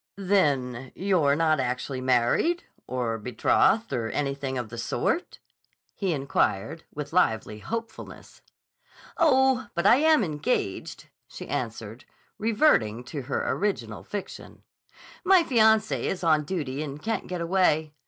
"Then 0.17 0.91
you're 0.95 1.35
not 1.35 1.59
actually 1.59 2.01
married 2.01 2.63
or 2.87 3.19
betrothed 3.19 3.93
or 3.93 4.09
anything 4.09 4.57
of 4.57 4.69
the 4.69 4.79
sort?" 4.79 5.37
he 5.93 6.11
inquired 6.11 6.83
with 6.91 7.13
lively 7.13 7.59
hopefulness. 7.59 8.41
"Oh, 9.17 9.67
but 9.75 9.85
I 9.85 9.97
am 9.97 10.23
engaged," 10.23 11.07
she 11.27 11.47
answered, 11.47 12.05
reverting 12.39 13.03
to 13.03 13.21
her 13.21 13.47
original 13.51 14.03
fiction. 14.03 14.63
"My 15.23 15.43
fiancé 15.43 15.99
is 16.05 16.23
on 16.23 16.45
duty 16.45 16.81
and 16.81 16.99
can't 16.99 17.27
get 17.27 17.39
away. 17.39 17.93